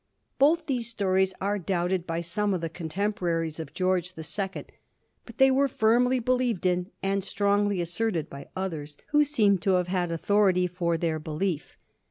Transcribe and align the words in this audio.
Both 0.39 0.65
these 0.65 0.89
stories 0.89 1.31
are 1.39 1.59
doubted 1.59 2.07
by 2.07 2.21
some 2.21 2.55
of 2.55 2.61
the 2.61 2.71
contempo 2.71 3.19
raries 3.21 3.59
of 3.59 3.71
George 3.75 4.13
the 4.13 4.23
Second, 4.23 4.71
but 5.27 5.37
they 5.37 5.51
were 5.51 5.67
firmly 5.67 6.17
believed 6.19 6.65
in 6.65 6.89
and 7.03 7.23
strongly 7.23 7.81
asserted 7.81 8.27
by 8.27 8.47
others, 8.55 8.97
who 9.09 9.23
seem 9.23 9.59
to 9.59 9.73
have 9.73 9.89
had 9.89 10.11
authority 10.11 10.65
for 10.65 10.97
their 10.97 11.19
belief. 11.19 11.77